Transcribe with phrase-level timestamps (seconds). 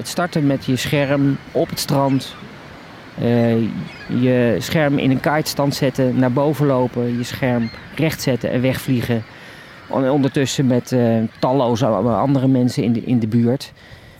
[0.00, 2.34] Het starten met je scherm op het strand.
[3.18, 3.60] Eh,
[4.22, 7.16] je scherm in een kitestand zetten, naar boven lopen.
[7.16, 9.24] Je scherm recht zetten en wegvliegen.
[9.88, 13.72] Ondertussen met uh, talloze andere mensen in in de buurt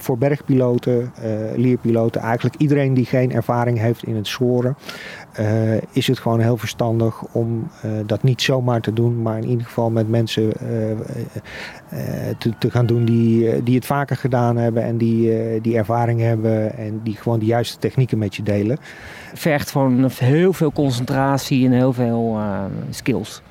[0.02, 4.76] voor bergpiloten, uh, leerpiloten, eigenlijk iedereen die geen ervaring heeft in het soren,
[5.40, 9.48] uh, is het gewoon heel verstandig om uh, dat niet zomaar te doen, maar in
[9.48, 10.52] ieder geval met mensen
[12.38, 16.76] te, te, gaan doen die, die het vaker gedaan hebben en die, die ervaring hebben
[16.76, 18.78] en die gewoon de juiste technieken met je delen.
[19.34, 22.38] Vergt gewoon heel veel concentratie en heel veel
[22.90, 23.42] skills.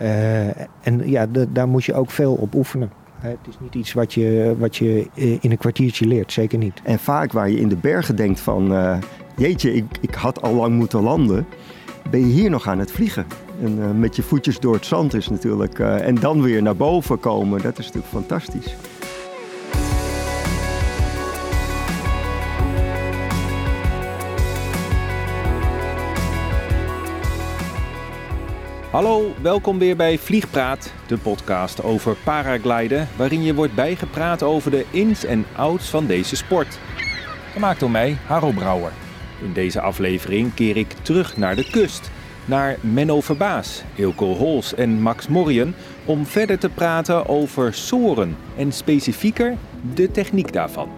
[0.81, 2.91] en ja, daar moet je ook veel op oefenen.
[3.19, 6.81] Het is niet iets wat je, wat je eh, in een kwartiertje leert, zeker niet.
[6.83, 8.97] En vaak waar je in de bergen denkt van, uh,
[9.35, 11.45] jeetje, ik, ik had al lang moeten landen,
[12.09, 13.25] ben je hier nog aan het vliegen.
[13.61, 17.19] En uh, met je voetjes door het zand is natuurlijk, en dan weer naar boven
[17.19, 18.75] komen, dat is natuurlijk fantastisch.
[28.91, 34.85] Hallo, welkom weer bij Vliegpraat, de podcast over paragliden, waarin je wordt bijgepraat over de
[34.91, 36.79] ins en outs van deze sport.
[37.51, 38.91] Gemaakt door mij, Harold Brouwer.
[39.41, 42.11] In deze aflevering keer ik terug naar de kust,
[42.45, 45.73] naar Menno Verbaas, Ilko Hols en Max Morrien,
[46.05, 49.55] om verder te praten over soren en specifieker
[49.93, 50.89] de techniek daarvan.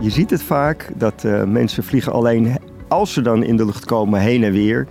[0.00, 2.63] Je ziet het vaak dat uh, mensen vliegen alleen
[2.94, 4.86] als ze dan in de lucht komen, heen en weer,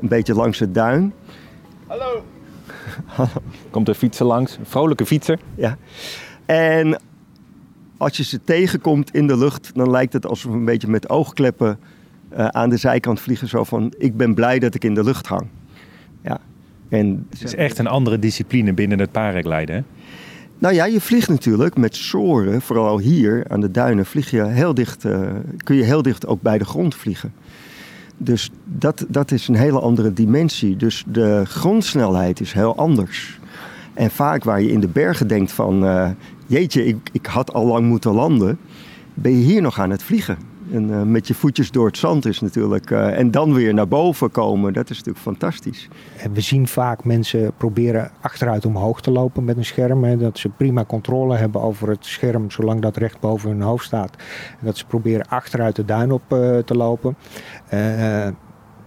[0.00, 1.12] een beetje langs het duin.
[1.86, 2.24] Hallo.
[3.70, 5.38] Komt een fietser langs, een vrolijke fietser.
[5.54, 5.76] Ja.
[6.46, 7.00] En
[7.96, 11.08] als je ze tegenkomt in de lucht, dan lijkt het alsof we een beetje met
[11.08, 11.78] oogkleppen
[12.32, 13.48] uh, aan de zijkant vliegen.
[13.48, 15.46] Zo van, ik ben blij dat ik in de lucht hang.
[16.22, 16.40] Ja.
[16.88, 19.82] En het is echt een andere discipline binnen het paragliden, hè?
[20.60, 24.74] Nou ja, je vliegt natuurlijk met soren, vooral hier aan de duinen, vlieg je heel
[24.74, 27.32] dicht, uh, kun je heel dicht ook bij de grond vliegen.
[28.22, 30.76] Dus dat, dat is een hele andere dimensie.
[30.76, 33.38] Dus de grondsnelheid is heel anders.
[33.94, 36.10] En vaak waar je in de bergen denkt van, uh,
[36.46, 38.58] jeetje, ik, ik had al lang moeten landen,
[39.14, 40.38] ben je hier nog aan het vliegen.
[40.72, 42.90] En uh, met je voetjes door het zand is natuurlijk.
[42.90, 45.88] Uh, en dan weer naar boven komen, dat is natuurlijk fantastisch.
[46.32, 50.04] We zien vaak mensen proberen achteruit omhoog te lopen met een scherm.
[50.04, 53.84] Hè, dat ze prima controle hebben over het scherm, zolang dat recht boven hun hoofd
[53.84, 54.16] staat.
[54.60, 57.16] En dat ze proberen achteruit de duin op uh, te lopen.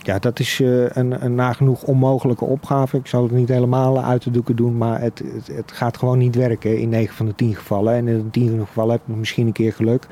[0.06, 2.98] Ja, dat is een, een nagenoeg onmogelijke opgave.
[2.98, 6.18] Ik zal het niet helemaal uit de doeken doen, maar het, het, het, gaat gewoon
[6.18, 7.94] niet werken in 9 van de 10 gevallen.
[7.94, 10.08] En in 10 gevallen heb je misschien een keer geluk.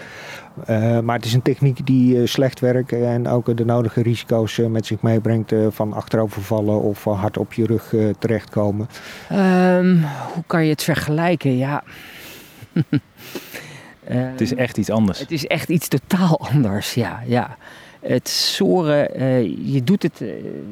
[0.70, 4.58] Uh, maar het is een techniek die uh, slecht werkt en ook de nodige risico's
[4.58, 8.88] uh, met zich meebrengt van achterovervallen of hard op je rug terechtkomen.
[9.32, 10.04] Um,
[10.34, 11.58] hoe kan je het vergelijken?
[11.58, 11.84] Ja.
[14.04, 15.20] het is echt iets anders.
[15.20, 17.24] Het is echt iets totaal anders, ja.
[17.26, 17.58] ja.
[18.02, 19.08] Het soren,
[19.72, 20.24] je doet het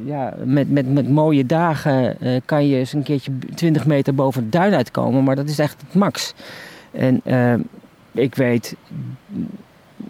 [0.05, 4.49] ja, met, met, met mooie dagen, kan je eens een keertje 20 meter boven de
[4.49, 6.33] duin uitkomen, maar dat is echt het max.
[6.91, 7.21] En
[8.11, 8.75] ik weet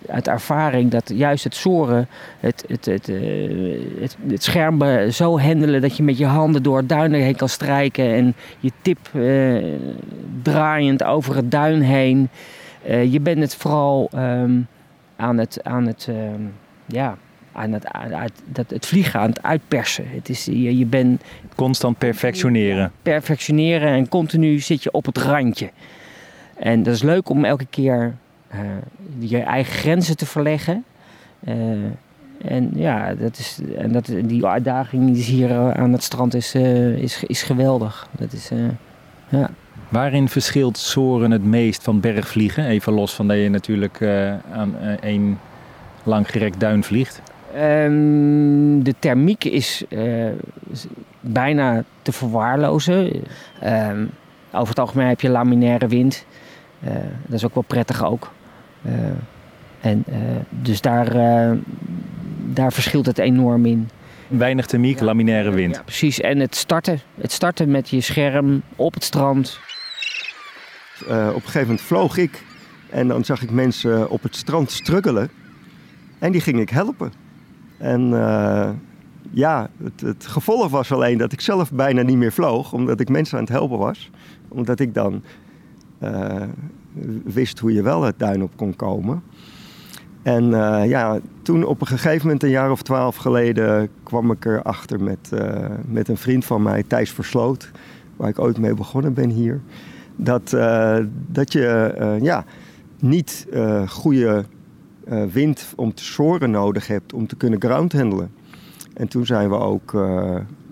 [0.07, 2.07] uit ervaring dat juist het soren,
[2.39, 3.07] het, het, het,
[3.99, 7.49] het, het scherm zo handelen dat je met je handen door het duin heen kan
[7.49, 8.99] strijken en je tip
[10.41, 12.29] draaiend over het duin heen.
[13.09, 14.67] Je bent het vooral um,
[15.15, 16.53] aan het, aan het, um,
[16.89, 17.17] ja,
[17.51, 20.05] aan het, aan, dat, het vliegen aan het uitpersen.
[20.07, 21.23] Het is, je, je bent
[21.55, 22.91] constant perfectioneren.
[23.01, 25.69] Perfectioneren en continu zit je op het randje.
[26.55, 28.15] En dat is leuk om elke keer
[28.53, 28.59] uh,
[29.19, 30.83] je eigen grenzen te verleggen.
[31.47, 31.55] Uh,
[32.45, 36.33] en ja, dat is, en dat, die uitdaging die is hier eh, aan het strand
[36.33, 38.07] is, uh, is, is geweldig.
[38.11, 38.51] Dat is,
[39.29, 39.49] ja.
[39.89, 42.65] Waarin verschilt Soren het meest van bergvliegen?
[42.65, 44.01] Even los van dat je natuurlijk
[44.51, 45.39] aan één
[46.09, 47.21] langgerekt duin vliegt.
[47.55, 49.83] Um, de thermiek is
[51.19, 53.23] bijna te verwaarlozen.
[53.63, 54.09] Um,
[54.51, 56.25] over het algemeen heb je laminaire wind.
[57.25, 58.31] dat is ook wel prettig ook.
[58.85, 58.93] Uh,
[59.81, 60.15] en, uh,
[60.49, 61.57] dus daar, uh,
[62.45, 63.89] daar verschilt het enorm in.
[64.27, 65.75] Weinig thermiek, ja, laminaire wind.
[65.75, 66.19] Ja, precies.
[66.19, 66.99] En het starten.
[67.21, 69.59] Het starten met je scherm op het strand.
[71.07, 72.43] op een gegeven moment vloog ik
[72.89, 75.29] en dan zag ik mensen op het strand struggelen.
[76.19, 77.11] En die ging ik helpen.
[77.77, 78.09] En
[79.31, 83.09] ja, het, het, gevolg was alleen dat ik zelf bijna niet meer vloog, omdat ik
[83.09, 84.09] mensen aan het helpen was.
[84.47, 85.23] Omdat ik dan
[87.23, 89.23] wist hoe je wel het duin op kon komen.
[90.21, 94.45] En uh, ja, toen op een gegeven moment, een jaar of twaalf geleden, kwam ik
[94.45, 95.31] erachter met,
[95.87, 97.71] met een vriend van mij, Thijs Versloot,
[98.15, 99.61] waar ik ooit mee begonnen ben hier.
[100.15, 100.49] dat,
[101.27, 102.45] dat je ja,
[102.99, 103.47] niet
[103.87, 104.45] goede
[105.31, 108.31] wind om te soren nodig hebt om te kunnen groundhandelen.
[108.93, 109.97] En toen zijn we ook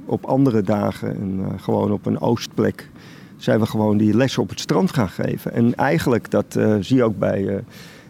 [0.06, 2.89] op andere dagen en gewoon op een oostplek
[3.38, 5.54] zijn we gewoon die lessen op het strand gaan geven.
[5.54, 7.63] En eigenlijk, dat zie je ook bij,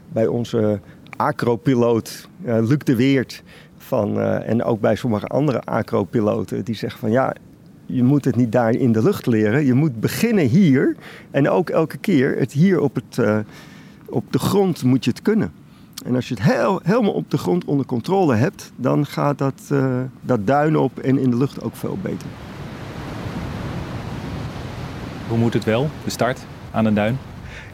[0.08, 0.80] bij onze
[1.16, 3.44] acropiloot Luc de Weert.
[3.78, 7.36] Van, en ook bij sommige andere acropiloten die zeggen van ja,
[7.86, 9.66] je moet het niet daar in de lucht leren.
[9.66, 10.96] Je moet beginnen hier.
[11.32, 13.46] En ook elke keer het hier op, het,
[14.06, 15.52] op de grond moet je het kunnen.
[16.06, 19.62] En als je het heel, helemaal op de grond onder controle hebt, dan gaat dat,
[19.72, 22.28] uh, dat duin op en in de lucht ook veel beter.
[25.28, 27.18] Hoe moet het wel, de start aan een duin?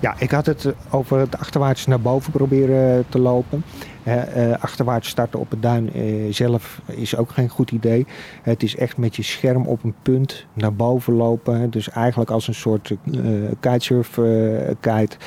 [0.03, 3.63] Ja, ik had het over het achterwaarts naar boven proberen te lopen.
[4.07, 4.13] Uh,
[4.59, 5.91] achterwaarts starten op het duin
[6.33, 8.05] zelf is ook geen goed idee.
[8.41, 11.69] Het is echt met je scherm op een punt naar boven lopen.
[11.69, 12.93] Dus eigenlijk als een soort
[13.59, 14.19] kitesurf
[14.79, 15.17] kite.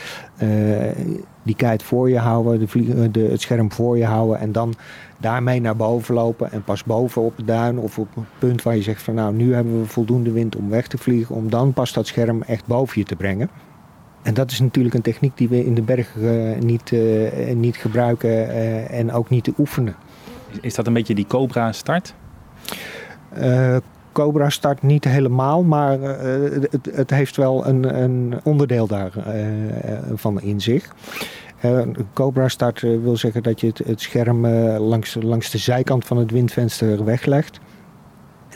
[1.43, 4.75] die kite voor je houden, de de, het scherm voor je houden en dan
[5.19, 6.52] daarmee naar boven lopen.
[6.52, 9.34] En pas boven op het duin of op een punt waar je zegt van nou
[9.34, 11.34] nu hebben we voldoende wind om weg te vliegen.
[11.34, 13.50] Om dan pas dat scherm echt boven je te brengen.
[14.26, 17.76] En dat is natuurlijk een techniek die we in de bergen uh, niet, uh, niet
[17.76, 19.96] gebruiken uh, en ook niet te oefenen.
[20.61, 22.14] Is dat een beetje die Cobra start?
[24.12, 30.94] Cobra start niet helemaal, maar het, het, heeft wel een, een onderdeel daarvan in zich.
[32.12, 34.46] Cobra start wil zeggen dat je het, het scherm
[34.76, 37.61] langs, langs de zijkant van het windvenster weglegt.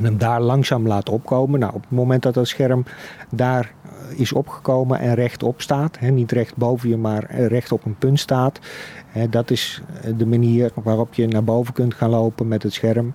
[0.00, 1.60] En hem daar langzaam laat opkomen.
[1.60, 2.84] Nou, op het moment dat dat scherm
[3.30, 3.72] daar
[4.16, 5.98] is opgekomen en rechtop staat.
[5.98, 8.60] Hè, niet recht boven je, maar recht op een punt staat.
[9.06, 9.82] Hè, dat is
[10.16, 13.14] de manier waarop je naar boven kunt gaan lopen met het scherm.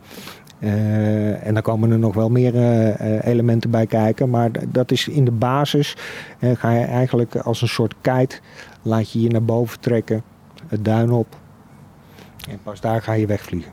[0.60, 2.56] En dan komen er nog wel meer
[3.22, 4.30] elementen bij kijken.
[4.30, 5.98] Maar dat is in de basis.
[6.42, 8.40] Ga je eigenlijk als een soort kite.
[8.82, 10.24] Laat je je naar boven trekken.
[10.68, 11.36] Het duin op.
[12.50, 13.72] En pas daar ga je wegvliegen.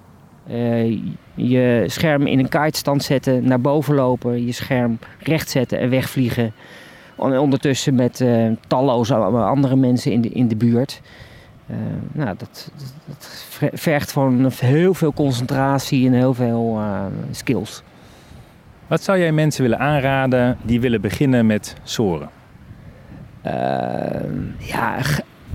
[1.35, 3.45] Je scherm in een kitestand zetten.
[3.45, 4.47] Naar boven lopen.
[4.47, 6.53] Je scherm recht zetten en wegvliegen.
[7.17, 11.01] Ondertussen met uh, talloze andere mensen in de, in de buurt.
[11.71, 11.77] Uh,
[12.13, 12.71] nou, dat,
[13.07, 17.83] dat, vergt gewoon heel veel concentratie en heel veel uh, skills.
[18.87, 22.29] Wat zou jij mensen willen aanraden die willen beginnen met soren?
[24.59, 24.99] ja,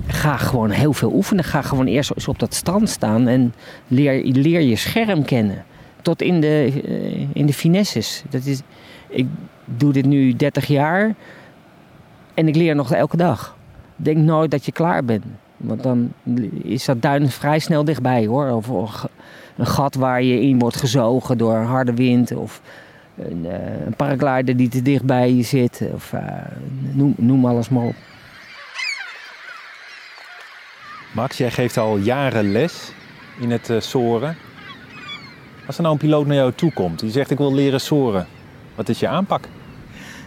[0.07, 1.43] ga gewoon heel veel oefenen.
[1.43, 3.53] Ga gewoon eerst eens op dat strand staan en
[3.87, 5.65] leer, leer je scherm kennen.
[6.01, 6.71] Tot in de,
[7.33, 8.23] in de finesses.
[8.29, 8.61] Dat is,
[9.07, 9.27] ik
[9.65, 11.15] doe dit nu 30 jaar.
[12.33, 13.55] En ik leer nog elke dag.
[13.95, 15.23] Denk nooit dat je klaar bent.
[15.57, 16.11] Want dan
[16.63, 18.49] is dat duin vrij snel dichtbij hoor.
[18.49, 18.69] Of
[19.57, 22.35] een gat waar je in wordt gezogen door harde wind.
[22.35, 22.61] Of
[23.15, 25.81] een, uh, een paraglider die te dichtbij je zit.
[25.93, 26.21] Of uh,
[26.93, 27.95] noem, noem alles maar op.
[31.17, 32.91] Max, jij geeft al jaren les
[33.39, 34.35] in het uh, soren.
[35.65, 38.27] Als er nou een piloot naar jou toe komt die zegt ik wil leren soren.
[38.75, 39.47] Wat is je aanpak?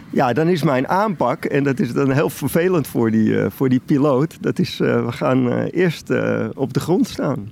[0.09, 3.69] Ja, dan is mijn aanpak, en dat is dan heel vervelend voor die, uh, voor
[3.69, 6.09] die piloot, dat is uh, we gaan eerst
[6.55, 7.49] op de grond staan.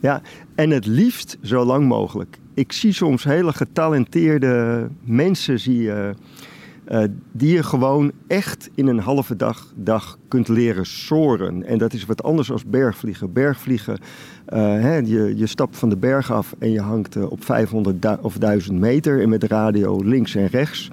[0.00, 0.22] Ja,
[0.54, 2.38] en het liefst zo lang mogelijk.
[2.54, 5.90] Ik zie soms hele getalenteerde mensen zie,
[7.32, 11.64] die je gewoon echt in een halve dag, dag kunt leren soren.
[11.64, 13.32] En dat is wat anders dan bergvliegen.
[13.32, 13.98] Bergvliegen,
[14.54, 18.78] hè, je, je stapt van de berg af en je hangt op 500 of 1000
[18.78, 20.90] meter en met radio links en rechts.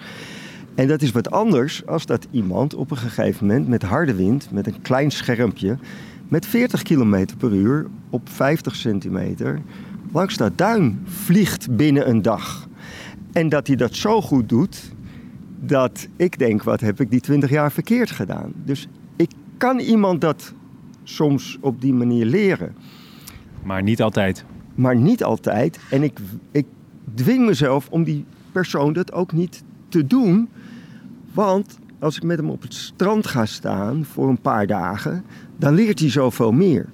[0.76, 4.52] En dat is wat anders als dat iemand op een gegeven moment met harde wind,
[4.52, 5.78] met een klein schermpje,
[6.28, 9.62] met 40 km per uur op 50 centimeter
[10.12, 12.68] langs dat duin vliegt binnen een dag.
[13.32, 14.95] En dat hij dat zo goed doet,
[15.68, 18.54] dat ik denk, wat heb ik die 20 jaar verkeerd gedaan?
[18.56, 20.54] Dus ik kan iemand dat
[21.04, 22.76] soms op die manier leren.
[23.64, 24.46] Maar niet altijd.
[24.76, 25.80] Maar niet altijd.
[25.90, 26.20] En ik,
[26.52, 26.66] ik
[27.14, 30.50] dwing mezelf om die persoon dat ook niet te doen.
[31.34, 35.24] Want als ik met hem op het strand ga staan voor een paar dagen,
[35.58, 36.86] dan leert hij zoveel meer.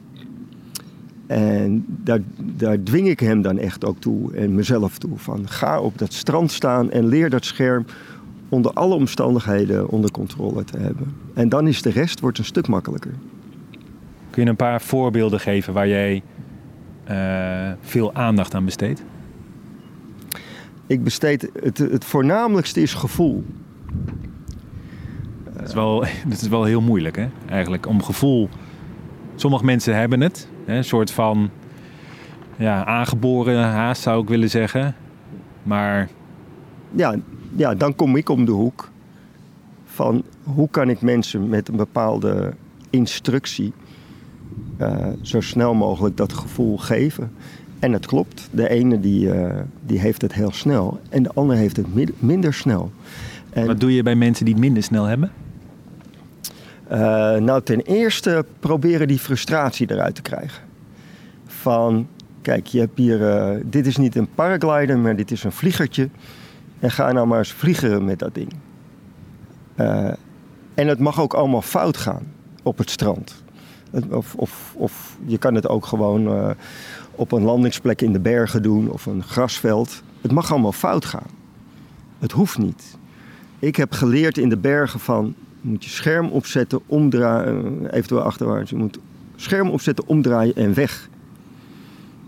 [1.27, 5.17] En daar, daar dwing ik hem dan echt ook toe en mezelf toe.
[5.17, 7.85] Van ga op dat strand staan en leer dat scherm
[8.51, 11.15] onder alle omstandigheden onder controle te hebben.
[11.33, 13.11] En dan is de rest wordt een stuk makkelijker.
[14.29, 16.21] Kun je een paar voorbeelden geven waar jij
[17.09, 19.03] uh, veel aandacht aan besteedt?
[20.87, 23.43] Ik besteed het, het voornamelijkste is gevoel.
[25.53, 27.27] Dat is wel, dat is wel heel moeilijk, hè?
[27.49, 28.49] Eigenlijk om gevoel.
[29.35, 30.75] Sommige mensen hebben het, hè?
[30.75, 31.49] een soort van
[32.57, 34.95] ja, aangeboren haast zou ik willen zeggen.
[35.63, 36.09] Maar.
[36.95, 37.15] Ja,
[37.55, 38.89] ja, dan kom ik om de hoek
[39.85, 42.53] van hoe kan ik mensen met een bepaalde
[42.89, 43.73] instructie
[44.81, 47.31] uh, zo snel mogelijk dat gevoel geven.
[47.79, 49.55] En het klopt, de ene die, uh,
[49.85, 51.87] die heeft het heel snel en de ander heeft het
[52.19, 52.91] minder snel.
[53.49, 55.31] En, Wat doe je bij mensen die het minder snel hebben?
[56.91, 56.97] Uh,
[57.35, 60.63] nou, ten eerste proberen die frustratie eruit te krijgen.
[61.45, 62.07] Van,
[62.41, 66.09] kijk, je hebt hier, dit is niet een paraglider, maar dit is een vliegertje.
[66.81, 68.53] En ga nou maar eens vliegen met dat ding.
[70.73, 72.31] en het mag ook allemaal fout gaan
[72.63, 73.43] op het strand.
[74.09, 76.49] Of, of, of je kan het ook gewoon uh,
[77.11, 80.03] op een landingsplek in de bergen doen of een grasveld.
[80.21, 81.29] Het mag allemaal fout gaan.
[82.19, 82.97] Het hoeft niet.
[83.59, 88.21] Ik heb geleerd in de bergen van je moet je scherm opzetten, omdraaien, eh, eventueel
[88.21, 88.69] achterwaarts.
[88.69, 88.99] Je moet
[89.35, 91.09] scherm opzetten, omdraaien en weg.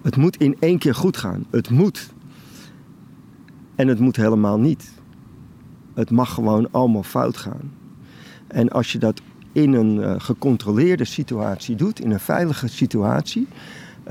[0.01, 1.45] Het moet in één keer goed gaan.
[1.49, 2.12] Het moet.
[3.75, 4.91] En het moet helemaal niet.
[5.93, 7.71] Het mag gewoon allemaal fout gaan.
[8.47, 13.47] En als je dat in een uh, gecontroleerde situatie doet, in een veilige situatie.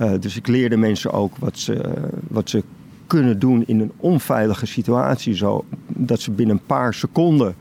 [0.01, 1.95] Uh, dus ik leerde mensen ook wat ze,
[2.29, 2.63] wat ze
[3.07, 7.55] kunnen doen in een onveilige situatie, zodat ze binnen een paar seconden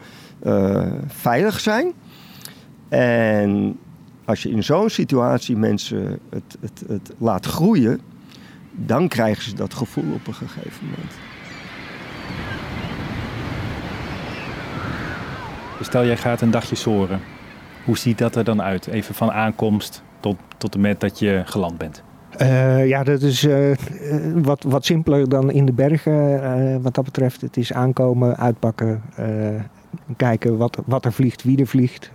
[0.44, 1.92] uh, veilig zijn.
[2.90, 3.78] En
[4.26, 8.00] als je in zo'n situatie mensen het, het, het laat groeien,
[8.72, 11.31] dan krijgen ze dat gevoel op een gegeven moment.
[15.82, 17.20] Stel, jij gaat een dagje soren.
[17.86, 18.88] Hoe ziet dat er dan uit?
[18.88, 22.04] Even van aankomst tot, tot en met dat je geland bent.
[22.42, 23.76] Uh, ja, dat is uh,
[24.34, 27.42] wat, wat simpeler dan in de bergen wat dat betreft.
[27.42, 29.02] Het is aankomen, uitpakken,
[30.18, 32.12] kijken wat, wat er vliegt, wie er vliegt.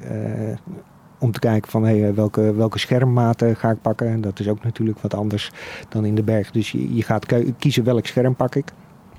[1.18, 4.20] om te kijken van hey, welke, welke schermmaten ga ik pakken.
[4.20, 5.50] Dat is ook natuurlijk wat anders
[5.88, 6.50] dan in de berg.
[6.50, 7.26] Dus je, je gaat
[7.58, 8.72] kiezen welk scherm pak ik.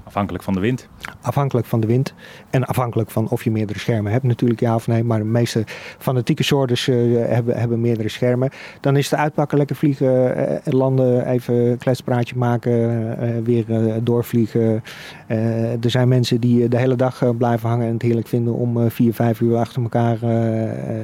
[0.07, 0.87] Afhankelijk van de wind?
[1.21, 2.13] Afhankelijk van de wind.
[2.49, 5.03] En afhankelijk van of je meerdere schermen hebt natuurlijk, ja of nee.
[5.03, 5.63] Maar de meeste
[5.97, 8.49] fanatieke soorten uh, hebben, hebben meerdere schermen.
[8.81, 13.65] Dan is het uitpakken, lekker vliegen, uh, landen, even een kletspraatje maken, uh, weer
[14.03, 14.83] doorvliegen.
[15.27, 19.13] er zijn mensen die de hele dag blijven hangen en het heerlijk vinden om vier,
[19.13, 20.17] vijf uur achter elkaar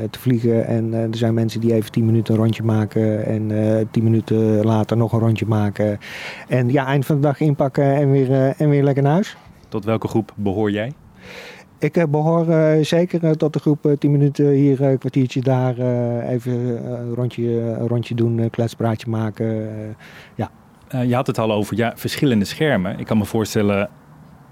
[0.10, 0.66] te vliegen.
[0.66, 3.52] En er zijn mensen die even tien minuten een rondje maken en
[3.92, 6.00] tien minuten later nog een rondje maken.
[6.48, 9.38] En ja, eind van de dag inpakken en weer, en weer lekker naar huis.
[9.70, 10.94] Tot welke groep behoor jij?
[11.80, 15.78] Ik uh, behoor uh, zeker uh, tot de groep 10 minuten hier, een kwartiertje daar,
[16.28, 16.54] even
[16.92, 19.70] een rondje, een rondje doen, kletspraatje maken.
[20.36, 20.50] ja.
[21.02, 23.00] je had het al over ja, verschillende schermen.
[23.00, 23.90] Ik kan me voorstellen,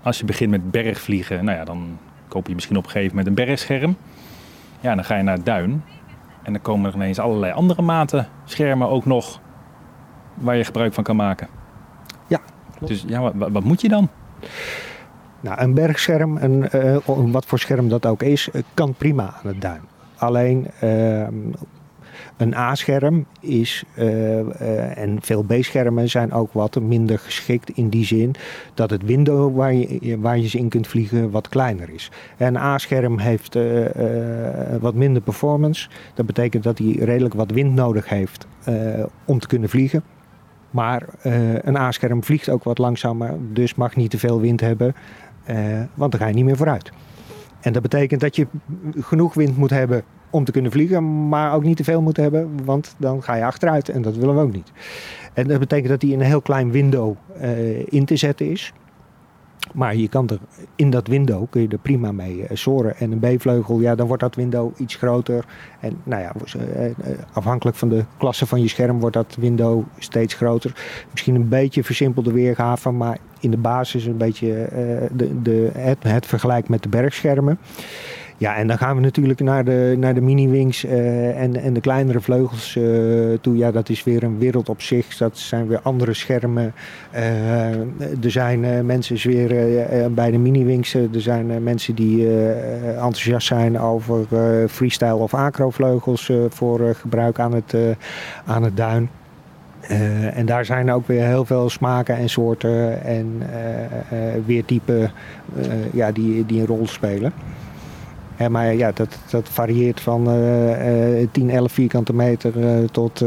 [0.01, 3.27] als je begint met bergvliegen, nou ja, dan koop je misschien op een gegeven moment
[3.27, 3.95] een bergscherm.
[4.79, 5.83] Ja, dan ga je naar het duin.
[6.43, 9.41] En dan komen er ineens allerlei andere maten schermen ook nog
[10.33, 11.47] waar je gebruik van kan maken.
[12.27, 12.39] Ja.
[12.79, 14.09] Dus ja, wat, wat moet je dan?
[15.41, 19.61] Nou, een bergscherm, een, uh, wat voor scherm dat ook is, kan prima aan het
[19.61, 19.81] duin.
[20.15, 21.27] Alleen uh,
[22.37, 28.35] een A-scherm is, uh, en veel B-schermen zijn ook wat minder geschikt in die zin
[28.73, 32.11] dat het window waar je, waar je ze in kunt vliegen wat kleiner is.
[32.37, 33.57] Een A-scherm heeft
[34.79, 35.89] wat minder performance.
[36.13, 38.47] Dat betekent dat hij redelijk wat wind nodig heeft
[39.25, 40.03] om te kunnen vliegen.
[40.71, 44.95] Maar uh, een A-scherm vliegt ook wat langzamer, dus mag niet te veel wind hebben,
[45.49, 45.55] uh,
[45.93, 46.91] want dan ga je niet meer vooruit.
[47.61, 48.47] En dat betekent dat je
[48.99, 52.65] genoeg wind moet hebben om te kunnen vliegen, maar ook niet te veel moet hebben,
[52.65, 54.71] want dan ga je achteruit en dat willen we ook niet.
[55.33, 58.73] En dat betekent dat die in een heel klein window uh, in te zetten is.
[59.73, 60.39] Maar je kan er
[60.75, 62.97] in dat window kun je er prima mee uh, soren.
[62.97, 65.45] En een B-vleugel, ja, dan wordt dat window iets groter.
[65.79, 66.91] En nou ja, uh,
[67.33, 70.73] afhankelijk van de klasse van je scherm wordt dat window steeds groter.
[71.11, 74.69] Misschien een beetje versimpelde weergave, maar in de basis een beetje
[75.11, 75.69] de, de,
[76.07, 77.59] het vergelijk met de bergschermen.
[78.41, 81.81] Ja, en dan gaan we natuurlijk naar de, naar de mini-wings uh, en, en de
[81.81, 83.57] kleinere vleugels uh, toe.
[83.57, 85.17] Ja, dat is weer een wereld op zich.
[85.17, 86.73] Dat zijn weer andere schermen.
[87.15, 87.69] Uh,
[88.23, 89.47] er zijn mensen weer
[90.11, 90.93] bij de mini-wings.
[90.93, 92.39] er zijn mensen die
[92.87, 94.25] enthousiast zijn over
[94.69, 97.75] freestyle of acro-vleugels voor gebruik aan het,
[98.45, 99.09] aan het duin.
[100.33, 103.41] En daar zijn ook weer heel veel smaken en soorten en
[104.89, 105.05] uh,
[105.93, 107.33] ja, die, die een rol spelen
[108.49, 113.23] maar ja, dat, dat varieert van uh, 10, 11 vierkante meter uh, tot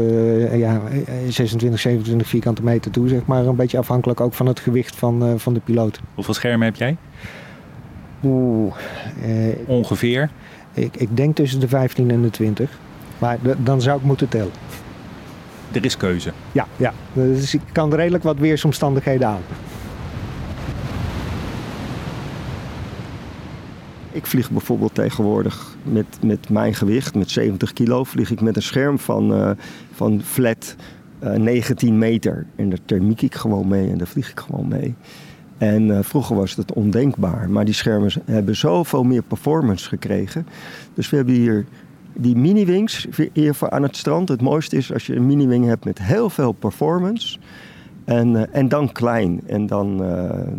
[0.51, 0.81] ja,
[1.29, 3.45] 26, 27 vierkante meter toe, zeg maar.
[3.45, 5.99] Een beetje afhankelijk ook van het gewicht van, van de piloot.
[6.13, 6.97] Hoeveel schermen heb jij?
[8.23, 8.75] Oeh.
[9.65, 10.29] Ongeveer?
[10.73, 12.79] Ik, ik denk tussen de 15 en de 20.
[13.17, 14.51] Maar dan zou ik moeten tellen.
[15.71, 16.31] Er is keuze?
[16.51, 16.93] Ja, ja.
[17.13, 19.41] Dus ik kan redelijk wat weersomstandigheden aan.
[24.15, 28.61] Ik vlieg bijvoorbeeld tegenwoordig met, met mijn gewicht, met 70 kilo, vlieg ik met een
[28.61, 29.49] scherm van, uh,
[29.91, 30.75] van flat
[31.19, 32.45] 19 meter.
[32.55, 34.95] En daar thermiek ik gewoon mee en daar vlieg ik gewoon mee.
[35.57, 40.47] En vroeger was het ondenkbaar, maar die schermen hebben zoveel meer performance gekregen.
[40.93, 41.65] Dus we hebben hier
[42.13, 44.29] die mini-wings hier aan het strand.
[44.29, 47.37] Het mooiste is als je een mini-wing hebt met heel veel performance.
[48.05, 49.41] En, en dan klein.
[49.45, 49.97] En dan,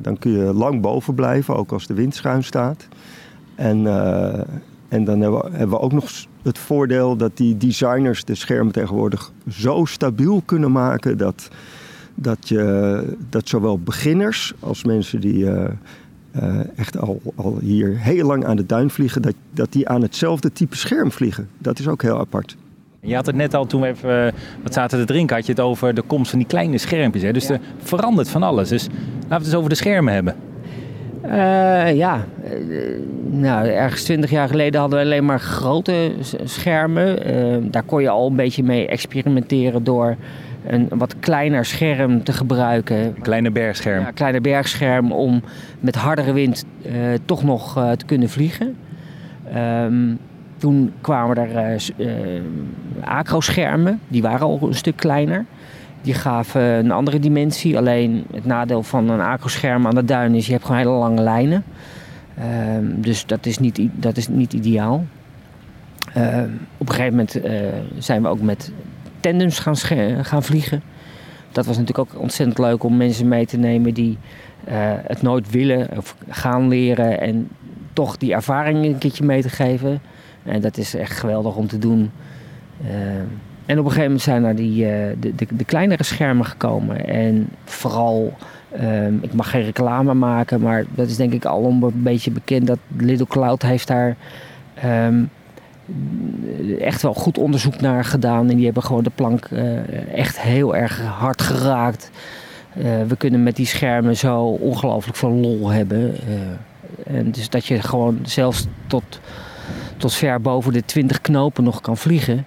[0.03, 2.89] dan kun je lang boven blijven, ook als de wind schuin staat.
[3.57, 4.41] En, uh,
[4.89, 6.11] en dan hebben we, hebben we, ook nog
[6.43, 11.49] het voordeel dat die designers de schermen tegenwoordig zo stabiel kunnen maken dat,
[12.15, 15.69] dat, je, dat zowel beginners als mensen die uh,
[16.77, 20.53] echt al, al hier heel lang aan de duin vliegen, dat, dat die aan hetzelfde
[20.53, 21.49] type scherm vliegen.
[21.59, 22.57] Dat is ook heel apart.
[23.01, 25.61] Je had het net al, toen we even wat zaten te drinken, had je het
[25.61, 27.23] over de komst van die kleine schermpjes.
[27.23, 27.33] Hè?
[27.33, 27.55] Dus ja.
[27.55, 28.69] er verandert van alles.
[28.69, 30.35] Dus laten we het eens over de schermen hebben.
[31.27, 36.13] Uh, ja, uh, nou, ergens twintig jaar geleden hadden we alleen maar grote
[36.45, 37.35] schermen.
[37.35, 40.17] Uh, daar kon je al een beetje mee experimenteren door
[40.67, 43.15] een wat kleiner scherm te gebruiken.
[43.23, 44.01] Kleine bergscherm.
[44.01, 45.43] Ja, kleine bergscherm om
[45.81, 46.65] met hardere wind
[47.25, 48.77] toch nog te kunnen vliegen.
[49.57, 50.19] Um,
[50.57, 51.81] toen kwamen er
[53.05, 55.45] acro-schermen, die waren al een stuk kleiner.
[56.07, 57.77] Die gaven een andere dimensie.
[57.79, 61.23] Alleen het nadeel van een acro-scherm aan de duin is, je hebt gewoon hele lange
[61.23, 61.65] lijnen.
[62.77, 65.05] Um, dus dat is niet, dat is niet ideaal.
[66.17, 66.43] Uh,
[66.79, 67.53] op een gegeven moment uh,
[67.99, 68.73] zijn we ook met
[69.21, 69.77] tandems gaan,
[70.25, 70.83] gaan vliegen.
[71.53, 74.19] Dat was natuurlijk ook ontzettend leuk om mensen mee te nemen die
[74.69, 74.75] uh,
[75.07, 77.21] het nooit willen of gaan leren.
[77.21, 77.49] En
[77.93, 80.01] toch die ervaring een keertje mee te geven.
[80.43, 82.11] En dat is echt geweldig om te doen.
[82.85, 82.91] Uh,
[83.67, 84.89] en op een gegeven moment zijn er die, uh,
[85.21, 87.07] de, de, de, kleinere schermen gekomen.
[87.07, 88.33] En vooral,
[88.81, 92.67] um, ik mag geen reclame maken, maar dat is denk ik al een beetje bekend
[92.67, 94.17] dat Little Cloud heeft daar
[94.85, 95.31] um,
[96.81, 98.51] echt wel goed onderzoek naar gedaan.
[98.51, 102.11] En die hebben gewoon de plank uh, echt heel erg hard geraakt.
[102.77, 106.15] Uh, we kunnen met die schermen zo ongelooflijk veel lol hebben.
[107.07, 109.21] En dus dat je gewoon zelfs tot,
[109.97, 112.47] tot ver boven de 20 knopen nog kan vliegen.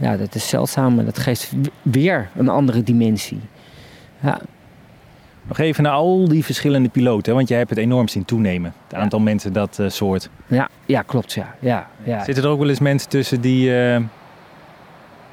[0.00, 1.52] Ja, dat is zeldzaam en dat geeft
[1.82, 3.40] weer een andere dimensie.
[4.20, 4.40] Ja.
[5.46, 8.72] Nog even naar al die verschillende piloten, want jij hebt het enorm zien toenemen.
[8.88, 9.24] Het aantal ja.
[9.24, 10.30] mensen dat uh, soort.
[10.46, 11.32] Ja, ja klopt.
[11.32, 11.54] Ja.
[11.58, 12.24] Ja, ja.
[12.24, 13.96] Zitten er ook wel eens mensen tussen die uh,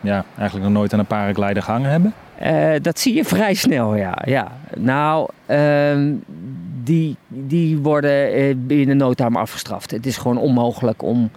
[0.02, 2.14] ja, eigenlijk nog nooit aan een paraglider gehangen hebben?
[2.44, 4.18] Uh, dat zie je vrij snel, ja.
[4.26, 4.52] ja.
[4.78, 5.30] Nou,
[6.84, 9.92] die, die worden binnen no time afgestraft.
[9.92, 11.32] Het is gewoon onmogelijk om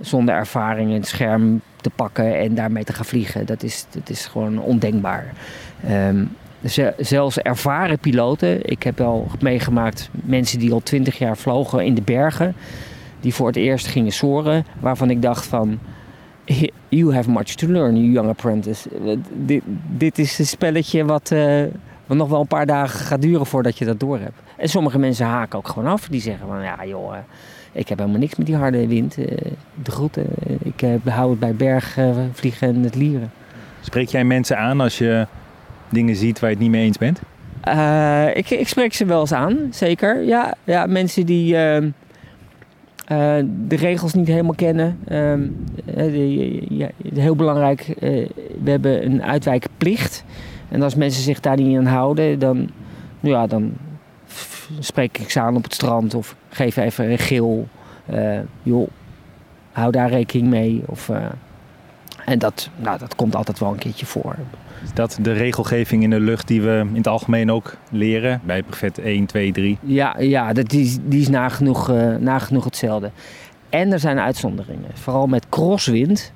[0.00, 3.46] zonder ervaring een scherm te pakken en daarmee te gaan vliegen.
[3.46, 5.32] Dat is, dat is gewoon ondenkbaar.
[5.90, 6.28] Um,
[6.98, 8.70] zelfs ervaren piloten.
[8.70, 12.54] Ik heb al meegemaakt mensen die al twintig jaar vlogen in de bergen.
[13.20, 14.66] Die voor het eerst gingen soren.
[14.80, 15.78] Waarvan ik dacht van...
[16.88, 18.88] You have much to learn, you young apprentice.
[19.32, 21.62] Dit, dit is een spelletje wat, uh,
[22.06, 24.40] wat nog wel een paar dagen gaat duren voordat je dat door hebt.
[24.56, 26.08] En sommige mensen haken ook gewoon af.
[26.08, 27.14] Die zeggen van ja joh,
[27.76, 29.18] ik heb helemaal niks met die harde wind.
[29.18, 29.26] Uh,
[29.82, 30.26] de groeten.
[30.62, 33.30] ik uh, hou het bij bergvliegen en het lieren.
[33.80, 35.26] Spreek jij mensen aan als je
[35.88, 37.20] dingen ziet waar je het niet mee eens bent?
[37.68, 40.22] Uh, ik, ik, spreek ze wel eens aan, zeker.
[40.22, 41.90] Ja, ja mensen die uh, uh,
[43.68, 44.98] de regels niet helemaal kennen.
[46.68, 47.94] ja, heel belangrijk,
[48.62, 50.24] we hebben een uitwijkplicht.
[50.68, 52.70] En als mensen zich daar niet aan houden, dan,
[53.20, 53.72] ja, dan
[54.78, 57.68] spreek ik ze aan op het strand of geef even een geel.
[58.62, 58.88] joh,
[59.72, 60.82] hou daar rekening mee.
[60.86, 61.10] Of,
[62.24, 64.36] en dat, nou, dat komt altijd wel een keertje voor.
[64.82, 68.62] Is dat de regelgeving in de lucht die we in het algemeen ook leren bij
[68.62, 69.78] brevet 1, 2, 3?
[69.80, 73.10] Ja, ja dat is, die is nagenoeg, uh, nagenoeg hetzelfde.
[73.68, 74.90] En er zijn uitzonderingen.
[74.94, 76.32] Vooral met crosswind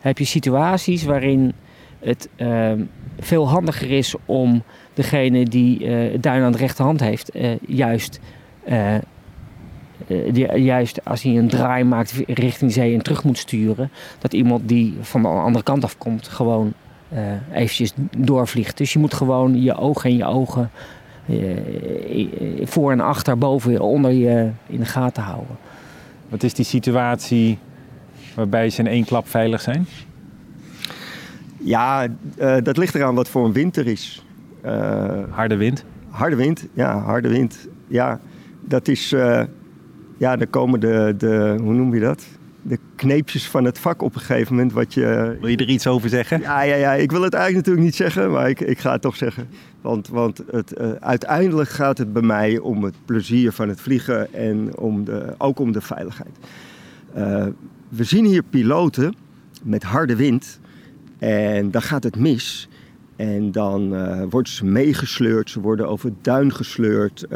[0.00, 1.52] heb je situaties waarin
[1.98, 2.72] het uh,
[3.18, 4.62] veel handiger is om
[4.94, 7.30] degene die uh, het duin aan de rechterhand heeft,
[7.66, 8.20] juist,
[10.32, 14.68] die, juist als hij een draai maakt richting zee en terug moet sturen, dat iemand
[14.68, 16.72] die van de andere kant af komt gewoon
[17.12, 17.18] uh,
[17.52, 18.76] eventjes doorvliegt.
[18.76, 20.70] Dus je moet gewoon je ogen en je ogen
[21.26, 21.56] uh,
[22.62, 25.56] voor en achter, boven, onder je in de gaten houden.
[26.28, 27.58] Wat is die situatie
[28.34, 29.86] waarbij ze in één klap veilig zijn?
[31.58, 32.06] Ja,
[32.38, 34.24] uh, dat ligt eraan wat voor een wind er is.
[35.30, 35.84] harde wind?
[36.08, 37.68] Harde wind, ja, harde wind.
[37.88, 38.20] Ja,
[38.60, 39.14] dat is.
[40.20, 41.56] Ja, dan komen de, de.
[41.60, 42.26] Hoe noem je dat?
[42.62, 44.72] de kneepjes van het vak op een gegeven moment.
[44.72, 46.40] Wat je, Wil je er iets over zeggen?
[46.40, 49.02] ja, ja, ja, ik wil het eigenlijk natuurlijk niet zeggen, maar ik, ik ga het
[49.02, 49.48] toch zeggen.
[49.80, 54.34] Want, want het, eh, uiteindelijk gaat het bij mij om het plezier van het vliegen
[54.34, 56.38] en om de, ook om de veiligheid.
[57.12, 57.46] Eh,
[57.88, 59.14] we zien hier piloten
[59.62, 60.60] met harde wind
[61.18, 62.68] en dan gaat het mis.
[63.16, 67.26] En dan eh, worden ze meegesleurd, ze worden over het duin gesleurd.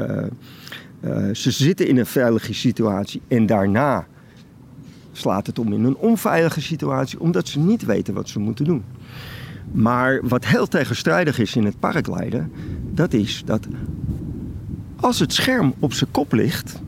[1.04, 4.06] Eh, ze zitten in een veilige situatie en daarna
[5.12, 8.84] slaat het om in een onveilige situatie, omdat ze niet weten wat ze moeten doen.
[9.72, 12.52] Maar wat heel tegenstrijdig is in het paragliden,
[12.92, 13.66] dat is dat
[15.00, 16.80] als het scherm op zijn kop ligt,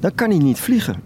[0.00, 0.96] dan kan hij niet vliegen.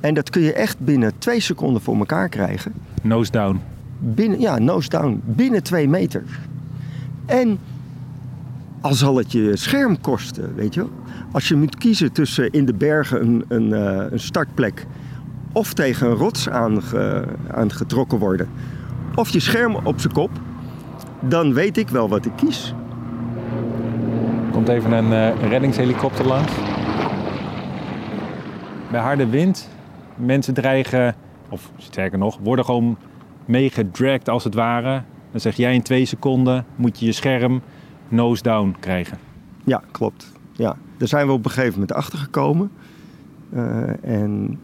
[0.00, 2.72] En dat kun je echt binnen twee seconden voor elkaar krijgen.
[3.02, 3.60] Nose down.
[3.98, 6.24] Binnen, ja, nose down, binnen twee meter.
[7.26, 7.58] En
[8.84, 10.90] al zal het je scherm kosten, weet je wel.
[11.32, 14.86] Als je moet kiezen tussen in de bergen een, een, eh, een startplek
[15.52, 18.48] of tegen een rots aange, aangetrokken worden,
[19.14, 20.30] of je scherm op zijn kop,
[21.20, 22.74] dan weet ik wel wat ik kies.
[24.52, 26.52] Komt even een eh, reddingshelikopter langs.
[28.90, 29.68] Bij harde wind,
[30.16, 31.14] mensen dreigen,
[31.48, 32.96] of sterker nog, worden gewoon
[33.44, 35.02] meegedragd als het ware.
[35.30, 37.62] Dan zeg jij in twee seconden moet je je scherm
[38.08, 39.18] nose down krijgen.
[39.64, 40.32] Ja, klopt.
[40.52, 40.76] Ja.
[40.96, 42.70] Daar zijn we op een gegeven moment achter gekomen.
[43.52, 44.58] Eh, en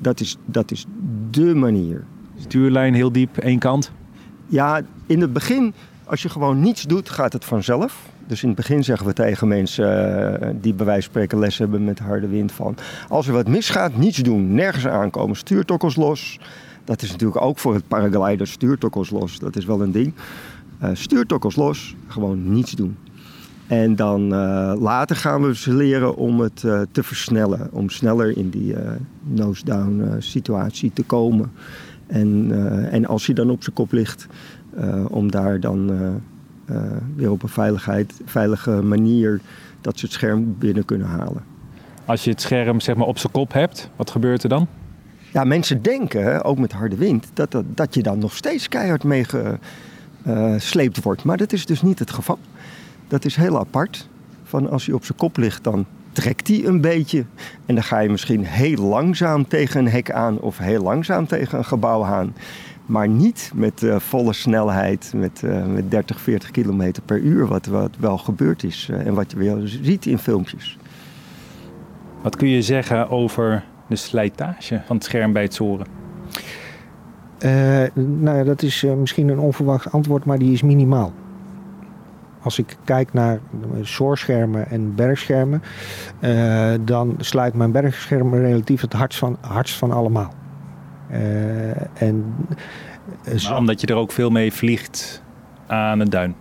[0.00, 0.86] dat is, dat is
[1.30, 2.04] dé manier.
[2.38, 3.92] Stuurlijn heel diep, één kant.
[4.46, 5.74] Ja, in het begin,
[6.04, 8.10] als je gewoon niets doet, gaat het vanzelf.
[8.26, 11.58] Dus in het begin zeggen we tegen mensen eh, die bij wijze van spreken les
[11.58, 12.76] hebben met harde wind van...
[13.08, 16.40] Als er wat misgaat, niets doen, nergens aankomen, stuurtokkels los.
[16.84, 20.14] Dat is natuurlijk ook voor het paraglider stuurtokkels los, dat is wel een ding.
[20.82, 22.96] Eh stuurtokkels los, gewoon niets doen.
[23.66, 27.68] En dan eh, later gaan we ze leren om het eh, te versnellen.
[27.72, 28.74] Om sneller in die
[29.22, 31.52] nose-down situatie te komen.
[32.06, 32.50] En,
[32.90, 34.26] en als hij dan op zijn kop ligt,
[35.08, 35.90] om daar dan
[37.16, 39.40] weer op een veiligheid, veilige manier
[39.80, 41.42] dat ze het scherm binnen kunnen halen.
[42.04, 44.66] Als je het scherm zeg maar, op zijn kop hebt, wat gebeurt er dan?
[45.32, 49.04] Ja, mensen denken, ook met harde wind, dat, dat, dat je dan nog steeds keihard
[49.04, 49.26] mee
[50.24, 51.24] gesleept wordt.
[51.24, 52.38] Maar dat is dus niet het geval.
[53.08, 54.08] Dat is heel apart.
[54.44, 57.24] Van als hij op zijn kop ligt, dan trekt hij een beetje.
[57.66, 61.58] En dan ga je misschien heel langzaam tegen een hek aan of heel langzaam tegen
[61.58, 62.34] een gebouw aan.
[62.86, 67.66] Maar niet met eh, volle snelheid, met, eh, met 30, 40 kilometer per uur, wat,
[67.66, 70.78] wat wel gebeurd is eh, en wat je weer ziet in filmpjes.
[72.22, 76.01] Wat kun je zeggen over de slijtage van het scherm bij het zoren?
[77.42, 81.12] Eh, nou ja, dat is eh, misschien een onverwacht antwoord, maar die is minimaal.
[82.42, 83.38] Als ik kijk naar
[83.80, 85.62] zoorschermen en bergschermen,
[86.20, 90.32] eh, dan sluit mijn bergscherm relatief het hardst van, hardst van allemaal.
[91.08, 92.34] Eh, en,
[93.24, 95.22] eh, Maar omdat je er ook veel mee vliegt
[95.66, 96.34] aan het duin.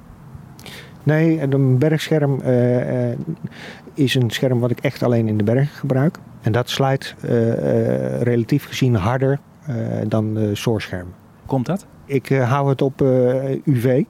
[1.04, 3.18] Nee, een bergscherm eh, eh,
[3.94, 6.18] is een scherm wat ik echt alleen in de bergen gebruik.
[6.42, 9.38] En dat slijt eh, eh, relatief gezien harder eh,
[10.08, 11.14] dan de zoorschermen.
[11.46, 11.86] Komt dat?
[12.06, 14.04] Ik eh, hou het op eh, UV.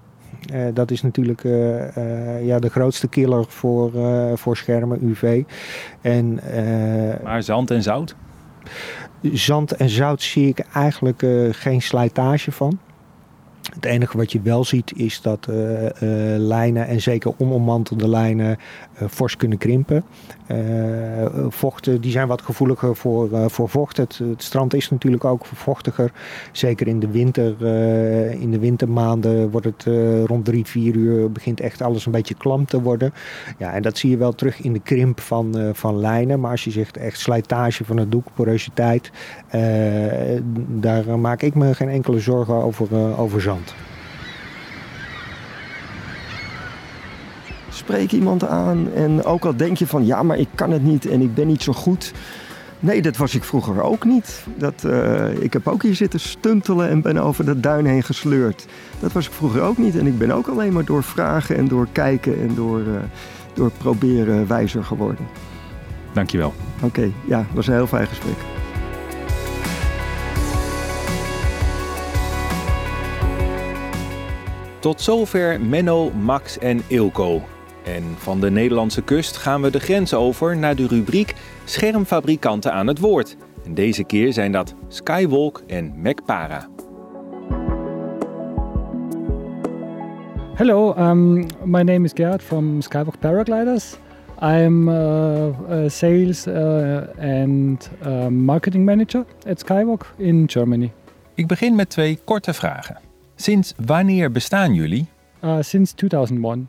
[0.53, 1.97] Eh, dat is natuurlijk eh,
[2.37, 5.43] eh, ja, de grootste killer voor, eh, voor schermen, UV.
[6.01, 8.15] En eh, Maar zand en zout?
[9.33, 12.79] zand en zout zie ik eigenlijk eh, geen slijtage van.
[13.73, 18.57] Het enige wat je wel ziet is dat eh, eh, lijnen en zeker onommantelde lijnen
[18.93, 20.03] eh, fors kunnen krimpen.
[21.49, 23.97] Vochten die zijn wat gevoeliger voor, voor vocht.
[23.97, 26.11] Het, het strand is natuurlijk ook vochtiger.
[26.51, 27.65] Zeker in de winter,
[28.39, 29.85] in de wintermaanden wordt het
[30.25, 33.13] rond drie, vier uur begint echt alles een beetje klam te worden.
[33.57, 36.39] Ja, en dat zie je wel terug in de krimp van, van lijnen.
[36.39, 39.11] Maar als je zegt echt slijtage van het doek, porositeit,
[40.67, 43.73] daar eh, maak ik me geen enkele zorgen over, eh, over zand.
[47.69, 51.05] Spreek iemand aan en ook al denk je van ja, maar ik kan het niet
[51.05, 52.13] en ik ben niet zo goed.
[52.81, 54.45] Nee, dat was ik vroeger ook niet.
[54.57, 58.65] Dat, eh, ik heb ook hier zitten stuntelen en ben over de duin heen gesleurd.
[58.99, 59.97] Dat was ik vroeger ook niet.
[59.97, 62.85] En ik ben ook alleen maar door vragen en door kijken en door, eh,
[63.53, 65.27] door proberen wijzer geworden.
[66.13, 66.53] Dankjewel.
[66.81, 68.60] Oké, ja, het was een heel fijn gesprek.
[74.81, 77.41] Tot zover Menno, Max en Ilko.
[77.83, 82.87] En van de Nederlandse kust gaan we de grens over naar de rubriek Schermfabrikanten aan
[82.87, 83.37] het woord.
[83.65, 86.67] En deze keer zijn dat Skywalk en MacPara.
[90.53, 93.95] Hello, um, my name is Gerd from Skywalk Paragliders.
[94.39, 94.95] I'm uh,
[95.69, 100.91] a sales uh, and uh, marketing manager at Skywalk in Germany.
[101.33, 103.10] Ik begin met twee korte vragen.
[103.41, 105.05] Sinds wanneer bestaan jullie?
[105.43, 106.67] Uh, since 2001.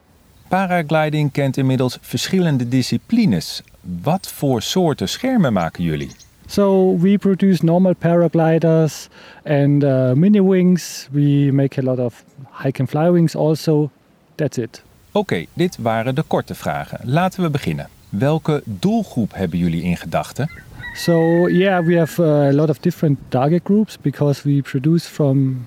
[0.48, 3.62] Paragliding kent inmiddels verschillende disciplines.
[4.02, 6.10] Wat voor soorten schermen maken jullie?
[6.46, 9.08] So we produce normal paragliders
[9.44, 11.08] and uh, mini wings.
[11.10, 12.24] We make a lot of
[12.62, 13.90] hike and fly wings also.
[14.34, 14.82] That's it.
[15.12, 17.00] Oké, dit waren de korte vragen.
[17.02, 17.88] Laten we beginnen.
[18.08, 20.50] Welke doelgroep hebben jullie in gedachten?
[20.94, 25.66] So yeah, we have uh, a lot of different target groups because we produce from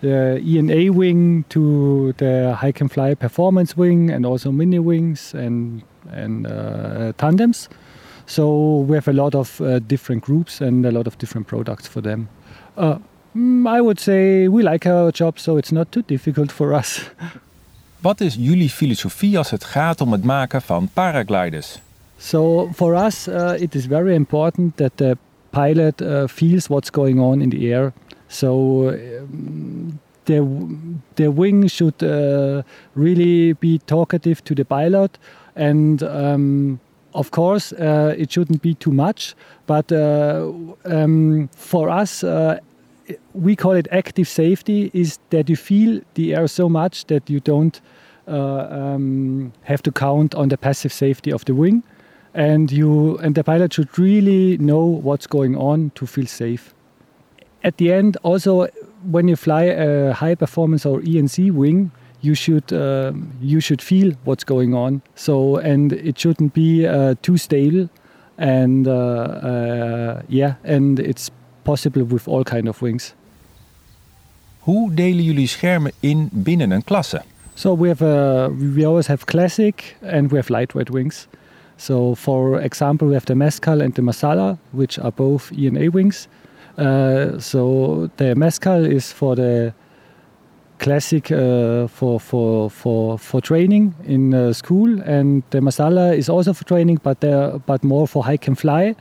[0.00, 5.82] the ENA wing to the hike and fly performance wing and also mini wings and
[6.12, 7.68] and uh, tandems.
[8.26, 11.88] So we have a lot of uh, different groups and a lot of different products
[11.88, 12.28] for them.
[12.76, 12.98] Uh,
[13.34, 17.00] mm, I would say we like our job, so it's not too difficult for us.
[18.00, 21.80] Wat is jullie filosofie als het gaat om het maken van paragliders?
[22.18, 25.16] So for us, uh, it is very important that the
[25.50, 27.92] pilot uh, feels what's going on in the air.
[28.28, 30.46] So um, the
[31.16, 32.62] the wing should uh,
[32.94, 35.18] really be talkative to the pilot,
[35.56, 36.80] and um,
[37.14, 39.34] of course uh, it shouldn't be too much.
[39.66, 40.52] But uh,
[40.84, 42.24] um, for us.
[42.24, 42.58] Uh,
[43.32, 47.40] we call it active safety is that you feel the air so much that you
[47.40, 47.80] don't
[48.26, 51.82] um, have to count on the passive safety of the wing
[52.34, 56.74] and you and the pilot should really know what's going on to feel safe.
[57.62, 58.68] At the end, also
[59.10, 61.90] when you fly a high performance or ENC wing,
[62.20, 65.02] you should uh, you should feel what's going on.
[65.14, 67.88] So and it shouldn't be uh, too stable,
[68.36, 71.30] and uh, uh yeah, and it's
[71.64, 73.14] possible with all kind of wings.
[74.58, 77.22] Hoe delen jullie schermen in binnen een klasse?
[77.54, 81.26] So we have a, we always have classic and we have lightweight wings.
[81.76, 86.28] So, for example, we have the Mescal and the Masala, which are both ENA wings.
[86.78, 89.74] Uh, so, the Mescal is for the
[90.78, 96.52] classic uh, for, for, for, for training in uh, school, and the Masala is also
[96.52, 97.20] for training, but,
[97.66, 98.94] but more for hike and fly.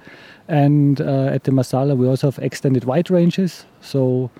[0.47, 3.65] And uh, at the Masala, we also have extended wide ranges.
[3.81, 4.31] So,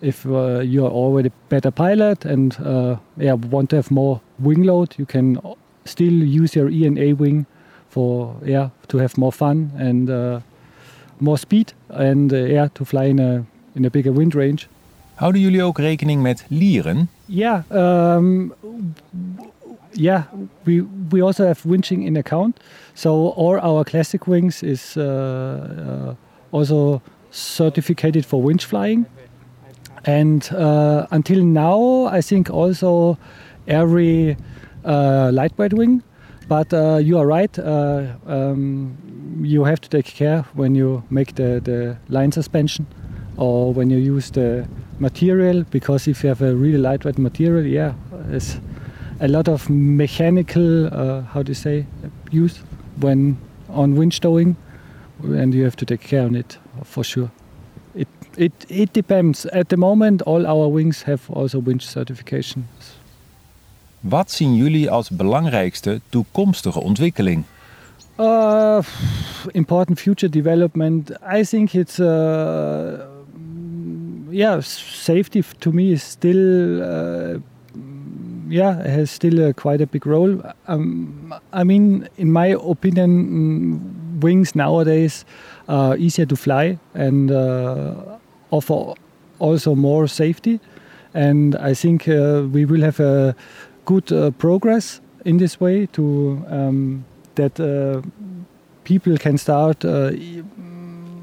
[0.00, 4.64] if uh, you are already better pilot and uh, yeah, want to have more wing
[4.64, 5.38] load, you can
[5.84, 7.46] still use your ENA wing
[7.88, 10.42] for yeah to have more fun and
[11.20, 14.68] more speed and uh, yeah to fly in a in a bigger wind range.
[15.14, 17.08] Houden jullie ook rekening met lieren?
[17.26, 18.54] Yeah, um,
[19.90, 20.22] yeah.
[20.62, 22.60] We we also have winching in account.
[22.94, 26.14] So all our classic wings is uh, uh
[26.50, 29.06] also certificated for winch flying.
[30.02, 33.18] And uh, until now, I think also
[33.66, 34.36] every
[34.84, 36.02] uh, lightweight wing
[36.50, 37.56] but uh, you are right.
[37.60, 38.96] Uh, um,
[39.40, 42.86] you have to take care when you make the, the line suspension
[43.36, 44.66] or when you use the
[44.98, 47.94] material because if you have a really lightweight material, yeah,
[48.32, 48.58] it's
[49.20, 51.86] a lot of mechanical, uh, how do you say,
[52.32, 52.58] use
[52.98, 54.56] when on winch towing,
[55.22, 57.30] and you have to take care of it for sure.
[57.94, 59.46] It, it, it depends.
[59.46, 62.66] At the moment, all our wings have also winch certification.
[64.00, 67.44] Wat zien jullie als belangrijkste toekomstige ontwikkeling?
[68.18, 68.78] Uh,
[69.46, 71.10] important future development.
[71.34, 72.92] I think it's uh,
[74.30, 77.38] yeah, safety to me is still uh,
[78.48, 80.40] yeah has still a, quite a big role.
[80.66, 85.24] Um, I mean, in my opinion, wings nowadays
[85.66, 87.94] are easier to fly and uh,
[88.50, 88.94] offer
[89.38, 90.58] also more safety.
[91.12, 93.34] And I think uh, we will have a
[93.84, 98.00] good uh, progress in this way to um, that uh,
[98.84, 100.10] people can start uh,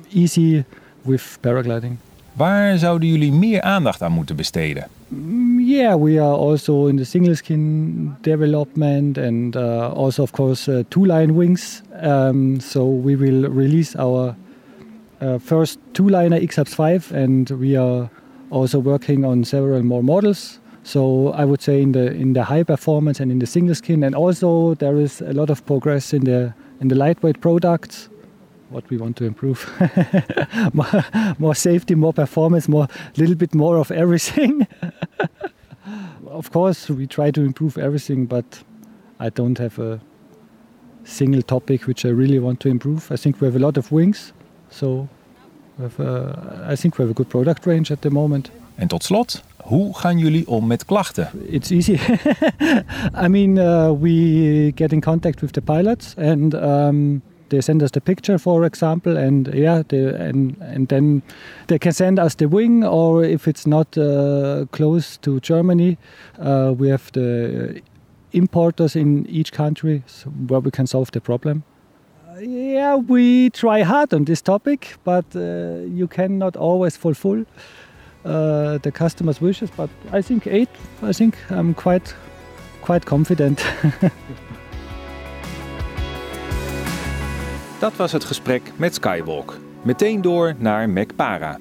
[0.10, 0.64] easy
[1.02, 1.98] with paragliding.
[2.34, 4.88] Waar zouden jullie meer aandacht aan moeten besteden?
[5.08, 10.72] Mm, yeah, we are also in the single skin development and uh, also, of course,
[10.72, 11.82] uh, two line wings.
[12.04, 14.36] Um, so we will release our
[15.22, 18.10] uh, first two liner XHubs 5, and we are
[18.50, 20.60] also working on several more models.
[20.88, 24.04] So I would say in the in the high performance and in the single skin,
[24.04, 28.08] and also there is a lot of progress in the in the lightweight products.
[28.70, 29.68] What we want to improve,
[30.74, 31.04] more,
[31.40, 34.68] more safety, more performance, more little bit more of everything.
[36.26, 38.64] of course, we try to improve everything, but
[39.20, 40.00] I don't have a
[41.04, 43.12] single topic which I really want to improve.
[43.12, 44.34] I think we have a lot of wings,
[44.70, 45.08] so
[45.80, 48.52] a, I think we have a good product range at the moment.
[48.76, 51.30] En tot slot, hoe gaan jullie om met klachten?
[51.46, 51.98] It's easy.
[53.26, 57.92] I mean, uh, we get in contact with the pilots and um, they send us
[57.92, 61.22] the picture, for example, and yeah, they, and and then
[61.66, 65.98] they can send us the wing, or if it's not uh, close to Germany,
[66.40, 67.82] uh, we have the
[68.32, 70.02] importers in each country
[70.48, 71.64] where we can solve the problem.
[72.40, 75.40] Yeah, we try hard on this topic, but uh,
[75.98, 77.46] you cannot always fulfill
[78.26, 79.70] uh, the customer's wishes.
[79.76, 80.70] But I think eight.
[81.02, 82.16] I think I'm quite
[82.82, 83.66] quite confident.
[87.80, 89.60] Dat was het gesprek met Skywalk.
[89.82, 91.58] Meteen door naar MacPara.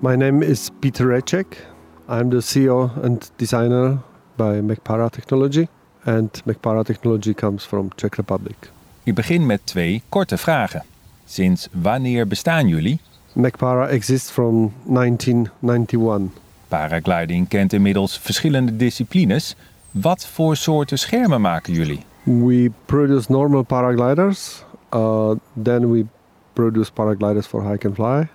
[0.00, 1.66] My name is Peter Recek.
[2.08, 3.98] I'm the CEO and designer
[4.36, 5.66] by MacPara Technology.
[6.04, 8.70] And MacPara Technology comes from Czech Republic.
[9.02, 10.84] Ik begin met twee korte vragen.
[11.24, 13.00] Sinds wanneer bestaan jullie?
[13.38, 16.32] MacPara exists from 1991.
[16.68, 19.56] Paragliding kent inmiddels verschillende disciplines.
[19.90, 22.04] Wat voor soorten schermen maken jullie?
[22.22, 24.64] We produce normal paragliders.
[24.94, 25.30] Uh,
[25.62, 26.06] then we
[26.52, 28.28] produce paragliders for hike and fly.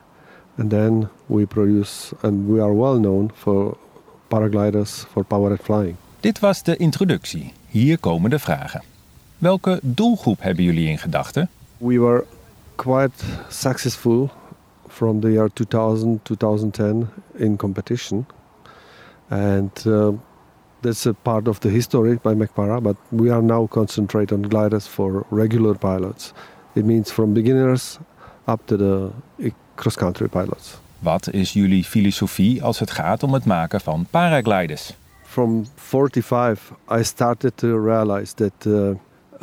[0.57, 3.77] And then we produce, and we are well known for
[4.27, 5.95] paragliders for powered flying.
[6.19, 7.53] Dit was de introductie.
[7.67, 8.83] Hier komen de vragen.
[9.37, 11.49] Welke doelgroep hebben jullie in gedachten?
[11.77, 12.25] We were
[12.75, 14.31] quite successful
[14.93, 17.07] from the year 2000 2010
[17.39, 18.25] in competition.
[19.29, 20.11] And uh,
[20.81, 24.87] that's a part of the history by MacPara but we are now concentrate on gliders
[24.87, 26.33] for regular pilots.
[26.75, 27.99] It means from beginners
[28.47, 29.11] up to the
[29.75, 30.77] cross country pilots.
[30.99, 34.95] Wat is jullie filosofie als het gaat om het maken van paragliders?
[35.23, 38.89] From 45 I started to realize that uh,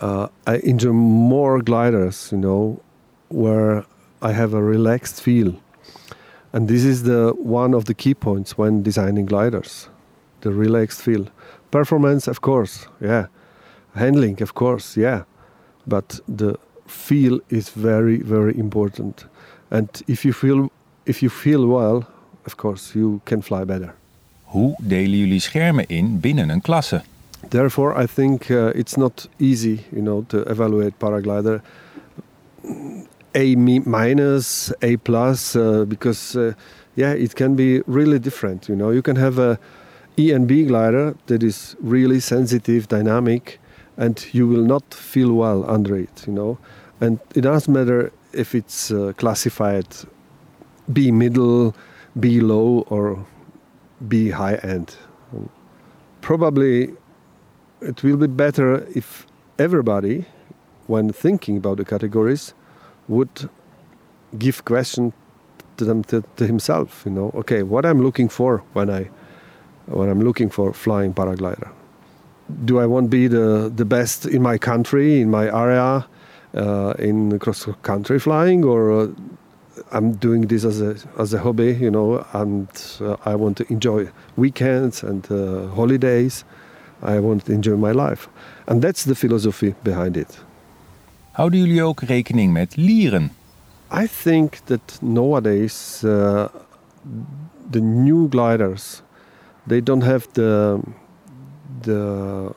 [0.03, 2.81] uh, I enjoy more gliders you know
[3.29, 3.85] where
[4.23, 5.55] I have a relaxed feel.
[6.53, 9.89] And this is the one of the key points when designing gliders.
[10.41, 11.27] The relaxed feel.
[11.71, 13.27] Performance, of course, yeah.
[13.95, 15.23] Handling, of course, yeah.
[15.87, 19.27] But the feel is very, very important.
[19.71, 20.71] And if you feel
[21.05, 22.05] if you feel well,
[22.47, 23.95] of course, you can fly better.
[24.45, 27.03] Hoe delen jullie schermen in binnen een klasse?
[27.49, 31.61] Therefore, I think uh, it's not easy, you know, to evaluate paraglider
[33.35, 36.55] a minus, A plus, uh, because uh,
[36.97, 38.69] yeah, it can be really different.
[38.69, 39.59] You know, you can have a
[40.19, 43.61] E and B glider that is really sensitive, dynamic,
[43.97, 46.25] and you will not feel well under it.
[46.27, 46.59] You know,
[47.01, 49.87] and it doesn't matter if it's uh, classified
[50.93, 51.75] B middle,
[52.19, 53.25] B low, or
[54.09, 54.97] B high end.
[56.21, 56.93] Probably,
[57.81, 59.27] it will be better if
[59.59, 60.27] everybody,
[60.87, 62.53] when thinking about the categories,
[63.11, 63.51] would
[64.39, 65.13] give question
[65.77, 69.03] to them to, to, himself you know okay what i'm looking for when i
[69.87, 71.69] when i'm looking for flying paraglider.
[72.65, 76.07] Do i want to be the the best in my country in my area
[76.55, 79.09] uh, in cross country flying or uh,
[79.93, 82.69] i'm doing this as a as a hobby you know and
[83.01, 86.45] uh, i want to enjoy weekends and uh, holidays.
[87.03, 88.29] I want to enjoy my life.
[88.67, 90.39] And that's the philosophy behind it
[91.41, 93.31] Houden jullie ook rekening met lieren?
[93.93, 96.45] I think that nowadays uh,
[97.71, 99.03] the new gliders
[99.67, 100.81] they don't have the
[101.83, 102.55] the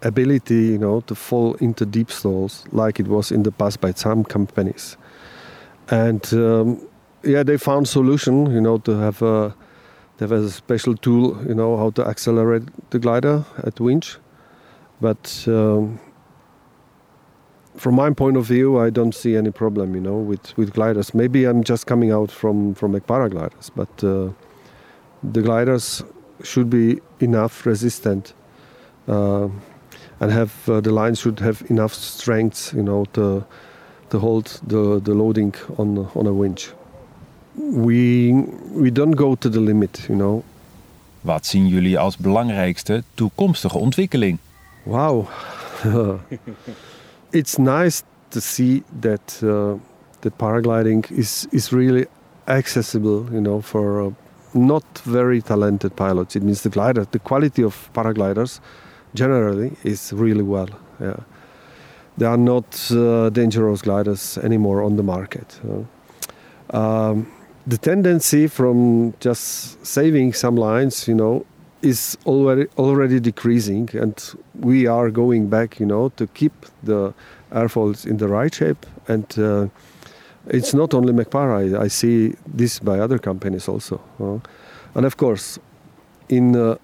[0.00, 3.92] ability, you know, to fall into deep stalls like it was in the past by
[3.94, 4.96] some companies.
[5.86, 6.78] And um,
[7.22, 9.54] yeah, they found solution, you know, to have a
[10.16, 14.18] they have a special tool, you know, how to accelerate the glider at winch.
[15.00, 15.98] But um,
[17.76, 21.14] from my point of view, I don't see any problem, you know, with, with gliders.
[21.14, 24.30] Maybe I'm just coming out from from like paragliders, but uh,
[25.32, 26.02] the gliders
[26.42, 28.34] should be enough resistant,
[29.08, 29.48] uh,
[30.20, 33.44] and have uh, the lines should have enough strength, you know, to
[34.10, 36.72] to hold the the loading on on a winch.
[37.56, 38.32] We
[38.74, 40.42] we don't go to the limit, you know.
[41.20, 44.38] Wat zien jullie als belangrijkste toekomstige ontwikkeling?
[44.82, 45.26] Wow.
[47.32, 49.78] it's nice to see that uh,
[50.20, 52.06] that paragliding is is really
[52.46, 54.10] accessible, you know, for uh,
[54.54, 56.36] not very talented pilots.
[56.36, 58.60] It means the glider, the quality of paragliders,
[59.14, 60.68] generally is really well.
[61.00, 61.16] Yeah,
[62.18, 65.60] there are not uh, dangerous gliders anymore on the market.
[66.70, 67.26] Um,
[67.66, 71.44] the tendency from just saving some lines, you know,
[71.82, 76.52] is already already decreasing, and we are going back, you know, to keep
[76.82, 77.12] the
[77.50, 78.86] airfoils in the right shape.
[79.08, 79.66] And uh,
[80.46, 81.76] it's not only MacPara.
[81.78, 84.00] I, I, see this by other companies also.
[84.20, 84.38] Uh,
[84.94, 85.58] And of course,
[86.28, 86.76] in uh,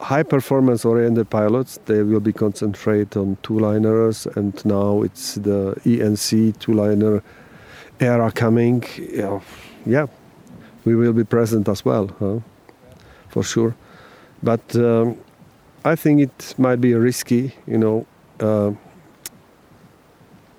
[0.00, 5.74] high performance oriented pilots, they will be concentrate on two liners, and now it's the
[5.84, 7.22] ENC two liner
[8.00, 8.82] era coming.
[9.12, 9.40] Yeah,
[9.86, 10.06] yeah,
[10.84, 12.42] we will be present as well,
[13.28, 13.74] for sure.
[14.42, 15.16] But um,
[15.84, 18.06] I think it might be risky, you know,
[18.40, 18.72] uh,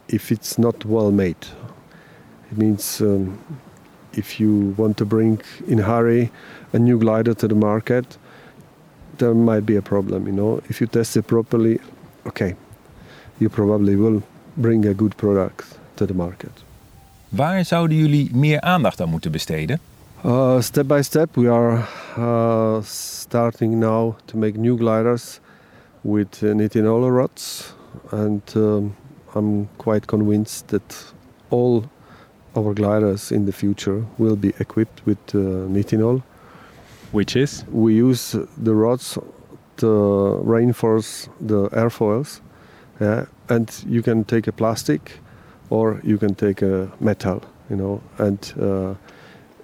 [0.07, 1.47] if it's not well made.
[2.51, 3.37] It means um,
[4.13, 6.31] if you want to bring in hurry
[6.73, 8.17] a new glider to the market,
[9.17, 10.25] there might be a problem.
[10.25, 11.79] You know, if you test it properly,
[12.25, 12.55] okay,
[13.39, 14.21] you probably will
[14.55, 16.63] bring a good product to the market.
[17.29, 19.79] Waar zouden jullie meer aandacht aan moeten besteden?
[20.21, 25.39] Uh, step by step, we are uh, starting now to make new gliders
[26.03, 27.73] with uh, Nitinol rods,
[28.11, 28.97] and um,
[29.33, 31.13] I'm quite convinced that
[31.51, 31.89] all
[32.53, 36.21] our gliders in the future will be equipped with uh, Nitinol.
[37.13, 37.63] Which is?
[37.71, 39.17] We use the rods
[39.77, 42.41] to reinforce the airfoils,
[42.99, 45.19] yeah, and you can take a plastic
[45.69, 48.95] or you can take a metal, you know, and uh,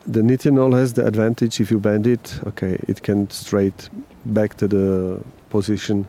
[0.07, 3.89] the nitinol has the advantage if you bend it, okay, it can straight
[4.25, 6.05] back to the position,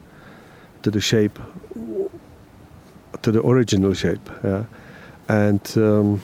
[0.83, 1.39] to the shape,
[3.23, 4.65] to the original shape, yeah,
[5.29, 6.21] and um,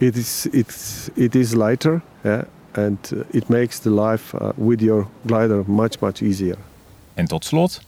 [0.00, 2.44] it is it's it is lighter, yeah,
[2.74, 6.56] and uh, it makes the life uh, with your glider much much easier.
[7.14, 7.80] En tot slot,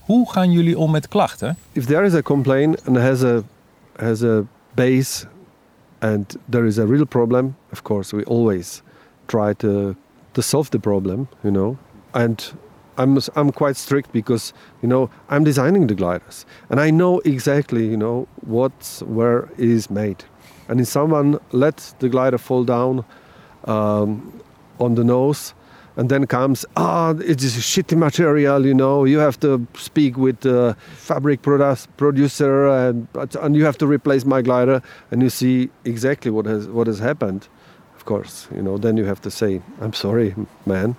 [0.00, 1.56] hoe gaan jullie om met klachten?
[1.72, 3.42] If there is a complaint and has a
[3.96, 4.44] has a
[4.74, 5.26] base
[6.04, 8.82] and there is a real problem, of course, we always
[9.26, 9.96] try to
[10.34, 11.78] to solve the problem, you know.
[12.12, 12.38] And
[12.98, 14.52] I'm I'm quite strict because
[14.82, 19.90] you know I'm designing the gliders and I know exactly you know what where is
[19.90, 20.24] made.
[20.68, 23.04] And if someone let the glider fall down
[23.64, 24.42] um,
[24.78, 25.54] on the nose,
[25.96, 30.16] and then comes ah it is a shitty material you know you have to speak
[30.16, 33.06] with the fabric produ- producer and
[33.40, 36.98] and you have to replace my glider and you see exactly what has what has
[36.98, 37.48] happened
[37.96, 40.34] of course you know then you have to say i'm sorry
[40.66, 40.96] man.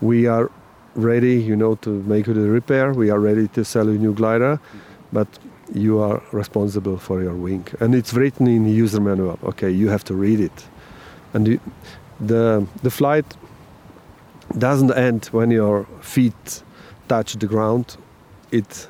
[0.00, 0.50] We are
[0.94, 2.94] ready you know to make the repair.
[2.94, 4.58] We are ready to sell a new glider
[5.12, 5.28] but
[5.74, 9.38] you are responsible for your wing and it's written in the user manual.
[9.44, 10.66] Okay you have to read it.
[11.34, 11.60] And the
[12.20, 13.26] the, the flight
[14.58, 16.62] doesn't end when your feet
[17.08, 17.96] touch the ground.
[18.50, 18.88] It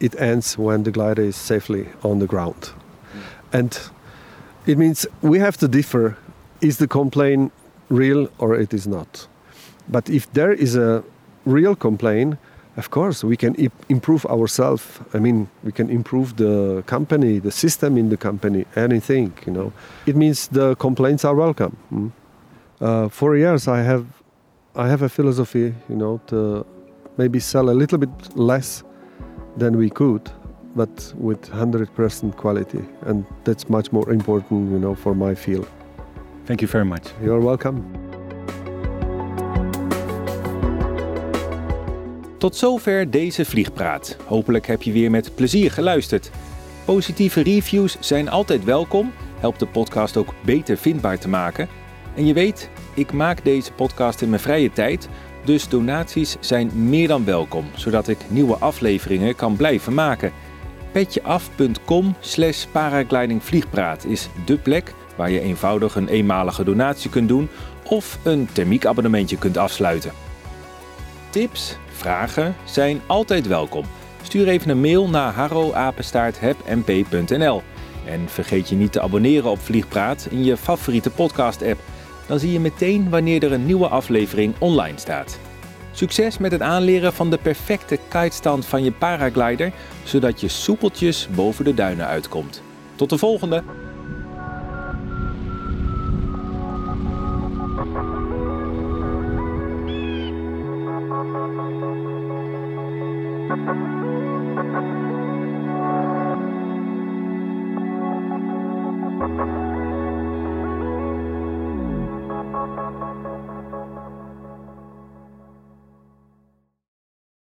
[0.00, 2.70] it ends when the glider is safely on the ground.
[3.52, 3.78] And
[4.66, 6.16] it means we have to differ
[6.60, 7.52] is the complaint
[7.88, 9.26] real or it is not.
[9.88, 11.02] But if there is a
[11.46, 12.36] real complaint,
[12.76, 13.54] of course we can
[13.88, 15.00] improve ourselves.
[15.14, 19.72] I mean, we can improve the company, the system in the company, anything, you know.
[20.06, 21.76] It means the complaints are welcome.
[21.92, 22.12] mm.
[22.80, 24.04] Uh, for years I have
[24.80, 26.64] I have a philosophy, you know, to
[27.16, 28.84] maybe sell a little bit less
[29.56, 30.30] than we could,
[30.76, 32.84] but with 100% quality.
[33.06, 35.66] And that's much more important, you know, for my field.
[36.44, 37.12] Thank you very much.
[37.20, 37.82] You're welcome.
[42.38, 44.16] Tot zover deze vliegpraat.
[44.26, 46.30] Hopelijk heb je weer met plezier geluisterd.
[46.84, 51.77] Positieve reviews zijn altijd welkom, helpt de podcast ook beter vindbaar te maken.
[52.18, 55.08] En je weet, ik maak deze podcast in mijn vrije tijd,
[55.44, 60.32] dus donaties zijn meer dan welkom, zodat ik nieuwe afleveringen kan blijven maken.
[60.92, 67.48] Petjeaf.com slash paraglidingvliegpraat is dé plek waar je eenvoudig een eenmalige donatie kunt doen
[67.84, 70.12] of een thermiekabonnementje kunt afsluiten.
[71.30, 73.84] Tips, vragen zijn altijd welkom.
[74.22, 77.62] Stuur even een mail naar harroapenstaarthebmp.nl.
[78.06, 81.80] En vergeet je niet te abonneren op Vliegpraat in je favoriete podcast-app.
[82.28, 85.38] Dan zie je meteen wanneer er een nieuwe aflevering online staat.
[85.92, 89.72] Succes met het aanleren van de perfecte kitestand van je paraglider,
[90.04, 92.62] zodat je soepeltjes boven de duinen uitkomt.
[92.94, 93.62] Tot de volgende!